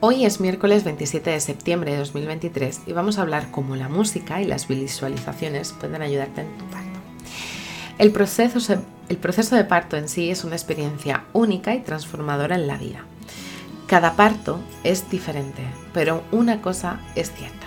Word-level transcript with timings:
Hoy 0.00 0.26
es 0.26 0.40
miércoles 0.40 0.84
27 0.84 1.30
de 1.30 1.40
septiembre 1.40 1.92
de 1.92 1.98
2023 1.98 2.82
y 2.86 2.92
vamos 2.92 3.16
a 3.16 3.22
hablar 3.22 3.50
cómo 3.50 3.74
la 3.76 3.88
música 3.88 4.42
y 4.42 4.44
las 4.44 4.68
visualizaciones 4.68 5.72
pueden 5.72 6.02
ayudarte 6.02 6.42
en 6.42 6.58
tu 6.58 6.64
parto. 6.66 6.98
El 7.96 8.10
proceso, 8.10 8.76
el 9.08 9.16
proceso 9.16 9.56
de 9.56 9.64
parto 9.64 9.96
en 9.96 10.08
sí 10.08 10.30
es 10.30 10.44
una 10.44 10.56
experiencia 10.56 11.24
única 11.32 11.74
y 11.74 11.80
transformadora 11.80 12.56
en 12.56 12.66
la 12.66 12.76
vida. 12.76 13.04
Cada 13.86 14.14
parto 14.14 14.60
es 14.82 15.08
diferente, 15.10 15.62
pero 15.94 16.22
una 16.32 16.60
cosa 16.60 17.00
es 17.14 17.32
cierta. 17.32 17.66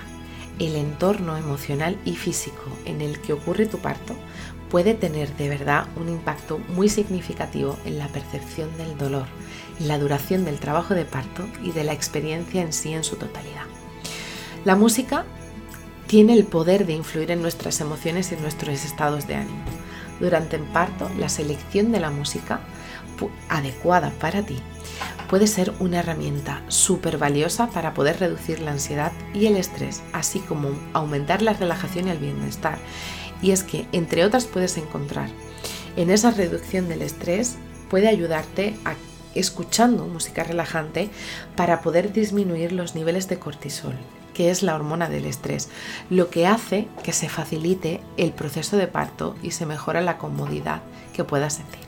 El 0.60 0.76
entorno 0.76 1.38
emocional 1.38 1.98
y 2.06 2.16
físico 2.16 2.64
en 2.86 3.02
el 3.02 3.20
que 3.22 3.34
ocurre 3.34 3.66
tu 3.66 3.80
parto 3.80 4.16
puede 4.70 4.94
tener 4.94 5.36
de 5.38 5.50
verdad 5.50 5.88
un 5.96 6.10
impacto 6.10 6.60
muy 6.70 6.90
significativo 6.90 7.78
en 7.86 8.00
la 8.00 8.08
percepción 8.08 8.76
del 8.78 8.98
dolor, 8.98 9.26
la 9.80 9.98
duración 9.98 10.46
del 10.46 10.60
trabajo 10.60 10.94
de 10.94 11.06
parto 11.06 11.48
y 11.64 11.72
de 11.72 11.84
la 11.84 11.94
experiencia 11.94 12.62
en 12.62 12.74
sí 12.74 12.94
en 12.94 13.04
su 13.04 13.16
totalidad. 13.16 13.64
La 14.66 14.76
música 14.76 15.26
tiene 16.08 16.34
el 16.34 16.46
poder 16.46 16.86
de 16.86 16.94
influir 16.94 17.32
en 17.32 17.42
nuestras 17.42 17.80
emociones 17.82 18.32
y 18.32 18.36
en 18.36 18.42
nuestros 18.42 18.84
estados 18.84 19.28
de 19.28 19.36
ánimo. 19.36 19.64
Durante 20.20 20.56
el 20.56 20.64
parto, 20.64 21.10
la 21.18 21.30
selección 21.30 21.92
de 21.92 22.00
la 22.00 22.10
música 22.10 22.62
adecuada 23.50 24.12
para 24.20 24.44
ti 24.44 24.58
puede 25.30 25.48
ser 25.48 25.74
una 25.80 26.00
herramienta 26.00 26.62
súper 26.68 27.18
valiosa 27.18 27.68
para 27.68 27.94
poder 27.94 28.20
reducir 28.20 28.62
la 28.62 28.72
ansiedad 28.72 29.12
y 29.34 29.48
el 29.48 29.58
estrés, 29.58 30.02
así 30.14 30.40
como 30.40 30.70
aumentar 30.94 31.42
la 31.42 31.54
relajación 31.54 32.08
y 32.08 32.12
el 32.12 32.18
bienestar. 32.18 32.78
Y 33.42 33.52
es 33.52 33.64
que, 33.64 33.88
entre 33.92 34.26
otras, 34.26 34.46
puedes 34.46 34.78
encontrar 34.78 35.30
en 35.96 36.10
esa 36.10 36.32
reducción 36.32 36.88
del 36.90 37.02
estrés, 37.02 37.58
puede 37.90 38.08
ayudarte 38.08 38.76
a 38.86 38.96
escuchando 39.36 40.06
música 40.06 40.44
relajante 40.44 41.10
para 41.56 41.82
poder 41.82 42.12
disminuir 42.12 42.72
los 42.72 42.96
niveles 42.96 43.28
de 43.28 43.40
cortisol, 43.40 43.94
que 44.34 44.50
es 44.50 44.64
la 44.64 44.76
hormona 44.76 45.10
del 45.10 45.26
estrés, 45.26 45.70
lo 46.10 46.30
que 46.30 46.48
hace 46.48 46.88
que 47.04 47.14
se 47.14 47.30
facilite 47.30 48.02
el 48.18 48.32
proceso 48.32 48.78
de 48.78 48.88
parto 48.88 49.36
y 49.44 49.52
se 49.52 49.66
mejora 49.66 50.02
la 50.02 50.18
comodidad 50.18 50.82
que 51.14 51.24
puedas 51.24 51.56
sentir. 51.56 51.86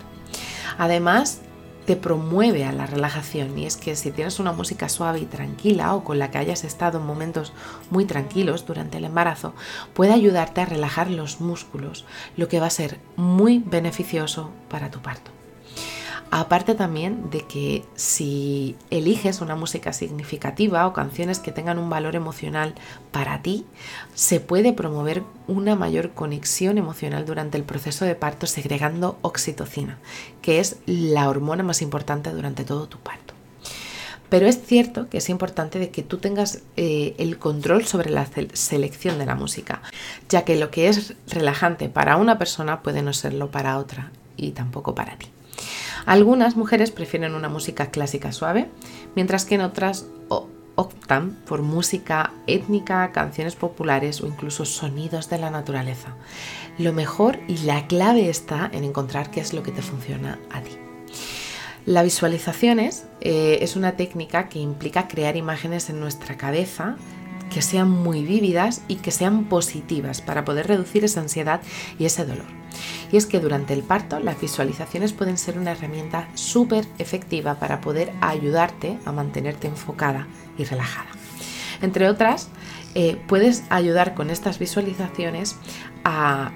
Además, 0.77 1.41
te 1.89 1.95
promueve 1.95 2.65
a 2.65 2.71
la 2.71 2.85
relajación 2.85 3.57
y 3.57 3.65
es 3.65 3.75
que 3.75 3.95
si 3.95 4.11
tienes 4.11 4.39
una 4.39 4.51
música 4.51 4.89
suave 4.89 5.21
y 5.21 5.25
tranquila 5.25 5.95
o 5.95 6.03
con 6.03 6.19
la 6.19 6.29
que 6.29 6.37
hayas 6.37 6.63
estado 6.63 6.99
en 6.99 7.05
momentos 7.07 7.51
muy 7.89 8.05
tranquilos 8.05 8.67
durante 8.67 8.97
el 8.97 9.05
embarazo, 9.05 9.55
puede 9.95 10.13
ayudarte 10.13 10.61
a 10.61 10.67
relajar 10.67 11.09
los 11.09 11.41
músculos, 11.41 12.05
lo 12.37 12.47
que 12.47 12.59
va 12.59 12.67
a 12.67 12.69
ser 12.69 12.99
muy 13.15 13.63
beneficioso 13.65 14.51
para 14.69 14.91
tu 14.91 14.99
parto. 14.99 15.38
Aparte 16.31 16.75
también 16.75 17.31
de 17.31 17.41
que 17.41 17.83
si 17.95 18.75
eliges 18.91 19.41
una 19.41 19.55
música 19.55 19.93
significativa 19.93 20.85
o 20.85 20.93
canciones 20.93 21.39
que 21.39 21.51
tengan 21.51 21.79
un 21.79 21.89
valor 21.89 22.15
emocional 22.15 22.75
para 23.11 23.41
ti, 23.41 23.65
se 24.13 24.39
puede 24.39 24.71
promover 24.71 25.23
una 25.47 25.75
mayor 25.75 26.11
conexión 26.11 26.77
emocional 26.77 27.25
durante 27.25 27.57
el 27.57 27.63
proceso 27.63 28.05
de 28.05 28.13
parto 28.13 28.45
segregando 28.45 29.17
oxitocina, 29.23 29.97
que 30.43 30.59
es 30.59 30.77
la 30.85 31.27
hormona 31.29 31.63
más 31.63 31.81
importante 31.81 32.29
durante 32.31 32.63
todo 32.63 32.87
tu 32.87 32.99
parto. 32.99 33.33
Pero 34.29 34.45
es 34.45 34.61
cierto 34.63 35.09
que 35.09 35.17
es 35.17 35.29
importante 35.29 35.79
de 35.79 35.89
que 35.89 36.03
tú 36.03 36.17
tengas 36.17 36.61
eh, 36.77 37.15
el 37.17 37.39
control 37.39 37.87
sobre 37.87 38.11
la 38.11 38.27
selección 38.53 39.17
de 39.17 39.25
la 39.25 39.33
música, 39.33 39.81
ya 40.29 40.45
que 40.45 40.55
lo 40.55 40.69
que 40.69 40.89
es 40.89 41.15
relajante 41.27 41.89
para 41.89 42.17
una 42.17 42.37
persona 42.37 42.83
puede 42.83 43.01
no 43.01 43.13
serlo 43.13 43.49
para 43.49 43.79
otra 43.79 44.11
y 44.37 44.51
tampoco 44.51 44.93
para 44.93 45.17
ti. 45.17 45.27
Algunas 46.09 46.55
mujeres 46.55 46.89
prefieren 46.89 47.35
una 47.35 47.49
música 47.49 47.91
clásica 47.91 48.31
suave, 48.31 48.67
mientras 49.15 49.45
que 49.45 49.53
en 49.53 49.61
otras 49.61 50.07
optan 50.73 51.37
por 51.45 51.61
música 51.61 52.33
étnica, 52.47 53.11
canciones 53.11 53.55
populares 53.55 54.19
o 54.21 54.25
incluso 54.25 54.65
sonidos 54.65 55.29
de 55.29 55.37
la 55.37 55.51
naturaleza. 55.51 56.15
Lo 56.79 56.93
mejor 56.93 57.37
y 57.47 57.59
la 57.59 57.85
clave 57.85 58.27
está 58.27 58.71
en 58.73 58.85
encontrar 58.85 59.29
qué 59.29 59.39
es 59.39 59.53
lo 59.53 59.61
que 59.61 59.71
te 59.71 59.83
funciona 59.83 60.39
a 60.49 60.61
ti. 60.61 60.71
La 61.85 62.01
visualizaciones 62.01 63.05
eh, 63.21 63.59
es 63.61 63.75
una 63.75 63.91
técnica 63.91 64.49
que 64.49 64.57
implica 64.57 65.07
crear 65.07 65.37
imágenes 65.37 65.91
en 65.91 65.99
nuestra 65.99 66.37
cabeza 66.37 66.95
que 67.53 67.61
sean 67.61 67.87
muy 67.87 68.23
vívidas 68.23 68.81
y 68.87 68.95
que 68.95 69.11
sean 69.11 69.43
positivas 69.43 70.21
para 70.21 70.43
poder 70.43 70.69
reducir 70.69 71.05
esa 71.05 71.21
ansiedad 71.21 71.61
y 71.99 72.05
ese 72.05 72.25
dolor. 72.25 72.58
Y 73.11 73.17
es 73.17 73.25
que 73.25 73.39
durante 73.39 73.73
el 73.73 73.83
parto 73.83 74.19
las 74.19 74.39
visualizaciones 74.39 75.13
pueden 75.13 75.37
ser 75.37 75.57
una 75.57 75.71
herramienta 75.71 76.29
súper 76.35 76.85
efectiva 76.97 77.55
para 77.55 77.81
poder 77.81 78.11
ayudarte 78.21 78.97
a 79.05 79.11
mantenerte 79.11 79.67
enfocada 79.67 80.27
y 80.57 80.63
relajada. 80.65 81.09
Entre 81.81 82.07
otras, 82.07 82.49
eh, 82.95 83.19
puedes 83.27 83.63
ayudar 83.69 84.13
con 84.13 84.29
estas 84.29 84.59
visualizaciones 84.59 85.55
a 86.03 86.51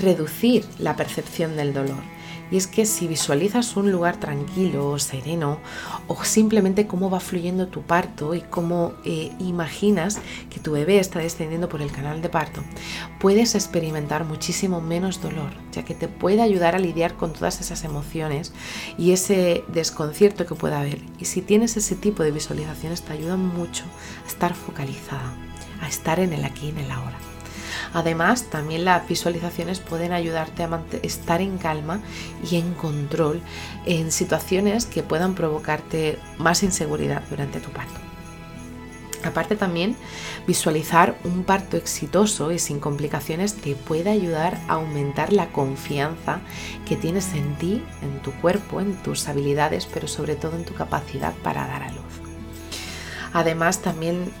reducir 0.00 0.64
la 0.78 0.96
percepción 0.96 1.56
del 1.56 1.74
dolor 1.74 2.19
y 2.50 2.56
es 2.56 2.66
que 2.66 2.86
si 2.86 3.06
visualizas 3.06 3.76
un 3.76 3.92
lugar 3.92 4.18
tranquilo, 4.18 4.98
sereno, 4.98 5.58
o 6.06 6.24
simplemente 6.24 6.86
cómo 6.86 7.10
va 7.10 7.20
fluyendo 7.20 7.68
tu 7.68 7.82
parto 7.82 8.34
y 8.34 8.40
cómo 8.40 8.94
eh, 9.04 9.32
imaginas 9.38 10.18
que 10.50 10.60
tu 10.60 10.72
bebé 10.72 10.98
está 10.98 11.20
descendiendo 11.20 11.68
por 11.68 11.82
el 11.82 11.92
canal 11.92 12.22
de 12.22 12.28
parto, 12.28 12.62
puedes 13.18 13.54
experimentar 13.54 14.24
muchísimo 14.24 14.80
menos 14.80 15.20
dolor, 15.20 15.52
ya 15.72 15.84
que 15.84 15.94
te 15.94 16.08
puede 16.08 16.42
ayudar 16.42 16.74
a 16.74 16.78
lidiar 16.78 17.14
con 17.14 17.32
todas 17.32 17.60
esas 17.60 17.84
emociones 17.84 18.52
y 18.98 19.12
ese 19.12 19.64
desconcierto 19.68 20.46
que 20.46 20.54
pueda 20.54 20.80
haber. 20.80 21.00
Y 21.18 21.26
si 21.26 21.42
tienes 21.42 21.76
ese 21.76 21.94
tipo 21.94 22.22
de 22.22 22.32
visualizaciones, 22.32 23.02
te 23.02 23.12
ayudan 23.12 23.46
mucho 23.46 23.84
a 24.24 24.28
estar 24.28 24.54
focalizada, 24.54 25.34
a 25.80 25.88
estar 25.88 26.20
en 26.20 26.32
el 26.32 26.44
aquí 26.44 26.66
y 26.66 26.70
en 26.70 26.78
el 26.78 26.90
ahora. 26.90 27.18
Además, 27.92 28.44
también 28.44 28.84
las 28.84 29.06
visualizaciones 29.08 29.80
pueden 29.80 30.12
ayudarte 30.12 30.62
a 30.62 30.80
estar 31.02 31.40
en 31.40 31.58
calma 31.58 32.00
y 32.48 32.56
en 32.56 32.74
control 32.74 33.42
en 33.84 34.12
situaciones 34.12 34.86
que 34.86 35.02
puedan 35.02 35.34
provocarte 35.34 36.18
más 36.38 36.62
inseguridad 36.62 37.22
durante 37.28 37.60
tu 37.60 37.70
parto. 37.70 38.00
Aparte 39.22 39.54
también, 39.54 39.96
visualizar 40.46 41.18
un 41.24 41.44
parto 41.44 41.76
exitoso 41.76 42.52
y 42.52 42.58
sin 42.58 42.80
complicaciones 42.80 43.54
te 43.54 43.74
puede 43.74 44.08
ayudar 44.08 44.58
a 44.66 44.74
aumentar 44.74 45.32
la 45.32 45.48
confianza 45.48 46.40
que 46.86 46.96
tienes 46.96 47.34
en 47.34 47.54
ti, 47.56 47.84
en 48.00 48.22
tu 48.22 48.32
cuerpo, 48.32 48.80
en 48.80 48.94
tus 49.02 49.28
habilidades, 49.28 49.86
pero 49.86 50.08
sobre 50.08 50.36
todo 50.36 50.56
en 50.56 50.64
tu 50.64 50.74
capacidad 50.74 51.34
para 51.42 51.66
dar 51.66 51.82
a 51.82 51.92
luz. 51.92 52.00
Además, 53.32 53.80
también 53.80 54.32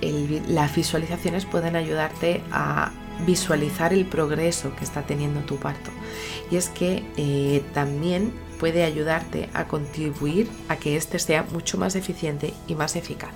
las 0.48 0.74
visualizaciones 0.74 1.44
pueden 1.44 1.76
ayudarte 1.76 2.42
a 2.50 2.90
visualizar 3.26 3.92
el 3.92 4.06
progreso 4.06 4.74
que 4.76 4.84
está 4.84 5.02
teniendo 5.02 5.40
tu 5.40 5.56
parto. 5.56 5.90
Y 6.50 6.56
es 6.56 6.68
que 6.68 7.04
eh, 7.16 7.62
también 7.74 8.32
puede 8.58 8.84
ayudarte 8.84 9.48
a 9.54 9.66
contribuir 9.66 10.48
a 10.68 10.76
que 10.76 10.96
éste 10.96 11.18
sea 11.18 11.44
mucho 11.44 11.78
más 11.78 11.96
eficiente 11.96 12.52
y 12.68 12.74
más 12.74 12.96
eficaz. 12.96 13.30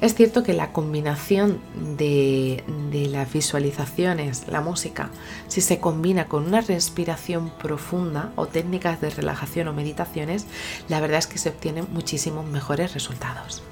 Es 0.00 0.14
cierto 0.14 0.42
que 0.42 0.52
la 0.52 0.72
combinación 0.72 1.58
de, 1.96 2.62
de, 2.90 3.06
las 3.06 3.32
visualizaciones, 3.32 4.46
la 4.46 4.60
música, 4.60 5.10
si 5.48 5.62
se 5.62 5.80
combina 5.80 6.26
con 6.26 6.46
una 6.46 6.60
respiración 6.60 7.50
profunda 7.50 8.30
o 8.36 8.46
técnicas 8.46 9.00
de 9.00 9.08
relajación 9.08 9.68
o 9.68 9.72
meditaciones, 9.72 10.46
la 10.88 11.00
verdad 11.00 11.20
es 11.20 11.26
que 11.26 11.38
se 11.38 11.48
obtienen 11.48 11.86
muchísimos 11.92 12.44
mejores 12.44 12.92
resultados. 12.92 13.62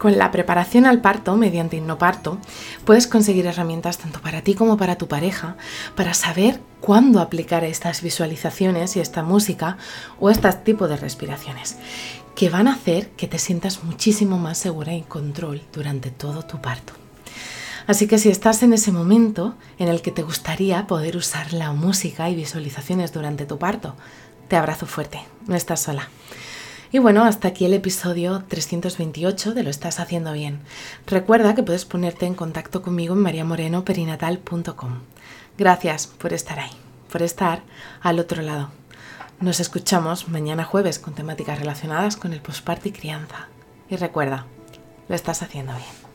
Con 0.00 0.16
la 0.16 0.30
preparación 0.30 0.86
al 0.86 1.02
parto 1.02 1.36
mediante 1.36 1.76
hipnoparto 1.76 2.38
puedes 2.86 3.06
conseguir 3.06 3.44
herramientas 3.44 3.98
tanto 3.98 4.22
para 4.22 4.40
ti 4.40 4.54
como 4.54 4.78
para 4.78 4.96
tu 4.96 5.08
pareja 5.08 5.58
para 5.94 6.14
saber 6.14 6.58
cuándo 6.80 7.20
aplicar 7.20 7.64
estas 7.64 8.00
visualizaciones 8.00 8.96
y 8.96 9.00
esta 9.00 9.22
música 9.22 9.76
o 10.18 10.30
este 10.30 10.50
tipo 10.54 10.88
de 10.88 10.96
respiraciones 10.96 11.76
que 12.34 12.48
van 12.48 12.66
a 12.66 12.72
hacer 12.72 13.10
que 13.10 13.26
te 13.26 13.38
sientas 13.38 13.84
muchísimo 13.84 14.38
más 14.38 14.56
segura 14.56 14.94
y 14.94 15.00
en 15.00 15.04
control 15.04 15.60
durante 15.70 16.10
todo 16.10 16.46
tu 16.46 16.62
parto. 16.62 16.94
Así 17.86 18.06
que 18.06 18.16
si 18.16 18.30
estás 18.30 18.62
en 18.62 18.72
ese 18.72 18.92
momento 18.92 19.54
en 19.78 19.88
el 19.88 20.00
que 20.00 20.12
te 20.12 20.22
gustaría 20.22 20.86
poder 20.86 21.18
usar 21.18 21.52
la 21.52 21.72
música 21.72 22.30
y 22.30 22.36
visualizaciones 22.36 23.12
durante 23.12 23.44
tu 23.44 23.58
parto, 23.58 23.96
te 24.48 24.56
abrazo 24.56 24.86
fuerte, 24.86 25.20
no 25.46 25.56
estás 25.56 25.80
sola. 25.80 26.08
Y 26.92 26.98
bueno, 26.98 27.24
hasta 27.24 27.48
aquí 27.48 27.64
el 27.64 27.74
episodio 27.74 28.42
328 28.48 29.54
de 29.54 29.62
Lo 29.62 29.70
estás 29.70 30.00
haciendo 30.00 30.32
bien. 30.32 30.60
Recuerda 31.06 31.54
que 31.54 31.62
puedes 31.62 31.84
ponerte 31.84 32.26
en 32.26 32.34
contacto 32.34 32.82
conmigo 32.82 33.14
en 33.14 33.20
mariamorenoperinatal.com. 33.20 34.98
Gracias 35.56 36.08
por 36.08 36.32
estar 36.32 36.58
ahí, 36.58 36.72
por 37.12 37.22
estar 37.22 37.62
al 38.00 38.18
otro 38.18 38.42
lado. 38.42 38.70
Nos 39.38 39.60
escuchamos 39.60 40.28
mañana 40.28 40.64
jueves 40.64 40.98
con 40.98 41.14
temáticas 41.14 41.60
relacionadas 41.60 42.16
con 42.16 42.32
el 42.32 42.40
posparto 42.40 42.88
y 42.88 42.92
crianza. 42.92 43.46
Y 43.88 43.94
recuerda, 43.94 44.46
lo 45.08 45.14
estás 45.14 45.42
haciendo 45.42 45.72
bien. 45.72 46.09